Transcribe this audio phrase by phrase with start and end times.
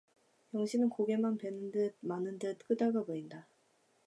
[0.55, 3.47] 영신은 고개만 뵈는 듯 마는 듯 끄덕여 보인다.